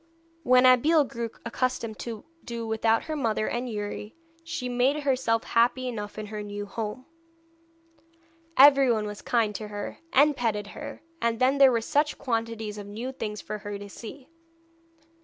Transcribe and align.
When 0.41 0.65
Abeille 0.65 1.03
grew 1.03 1.29
accustomed 1.45 1.99
to 1.99 2.25
do 2.43 2.65
without 2.65 3.03
her 3.03 3.15
mother 3.15 3.47
and 3.47 3.69
Youri, 3.69 4.15
she 4.43 4.67
made 4.67 5.03
herself 5.03 5.43
happy 5.43 5.87
enough 5.87 6.17
in 6.17 6.25
her 6.25 6.41
new 6.41 6.65
home. 6.65 7.05
Everyone 8.57 9.05
was 9.05 9.21
kind 9.21 9.53
to 9.53 9.67
her, 9.67 9.99
and 10.11 10.35
petted 10.35 10.65
her, 10.73 11.03
and 11.21 11.37
then 11.39 11.59
there 11.59 11.71
were 11.71 11.81
such 11.81 12.17
quantities 12.17 12.79
of 12.79 12.87
new 12.87 13.11
things 13.11 13.41
for 13.41 13.59
her 13.59 13.77
to 13.77 13.89
see. 13.89 14.27